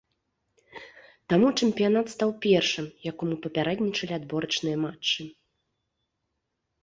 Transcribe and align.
Таму 1.33 1.49
чэмпіянат 1.65 2.07
стаў 2.13 2.31
першым, 2.45 2.85
якому 3.11 3.33
папярэднічалі 3.43 4.13
адборачныя 4.19 4.77
матчы. 4.87 5.21